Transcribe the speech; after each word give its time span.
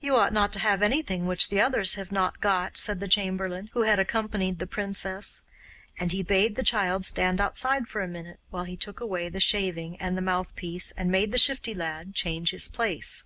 'You 0.00 0.16
ought 0.16 0.34
not 0.34 0.52
to 0.52 0.58
have 0.58 0.82
anything 0.82 1.24
which 1.24 1.48
the 1.48 1.62
others 1.62 1.94
have 1.94 2.12
not 2.12 2.42
got,' 2.42 2.76
said 2.76 3.00
the 3.00 3.08
chamberlain, 3.08 3.70
who 3.72 3.84
had 3.84 3.98
accompanied 3.98 4.58
the 4.58 4.66
princess; 4.66 5.40
and 5.98 6.12
he 6.12 6.22
bade 6.22 6.56
the 6.56 6.62
child 6.62 7.06
stand 7.06 7.40
outside 7.40 7.88
for 7.88 8.02
a 8.02 8.06
minute, 8.06 8.38
while 8.50 8.64
he 8.64 8.76
took 8.76 9.00
away 9.00 9.30
the 9.30 9.40
shaving 9.40 9.96
and 9.96 10.14
the 10.14 10.20
mouthpiece, 10.20 10.90
and 10.90 11.10
made 11.10 11.32
the 11.32 11.38
Shifty 11.38 11.72
Lad 11.74 12.12
change 12.14 12.50
his 12.50 12.68
place. 12.68 13.24